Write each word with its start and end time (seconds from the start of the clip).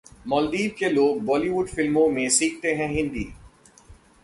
मालदीव 0.27 0.71
के 0.79 0.89
लोग 0.89 1.21
बॉलीवुड 1.25 1.67
फिल्मों 1.67 2.07
से 2.15 2.29
सीखते 2.29 2.73
हैं 2.73 2.89
हिंदी 2.89 3.27